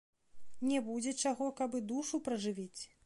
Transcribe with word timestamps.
Не 0.71 0.79
будзе 0.87 1.13
чаго, 1.27 1.49
каб 1.59 1.77
і 1.81 1.83
душу 1.93 2.25
пражывіць. 2.29 2.81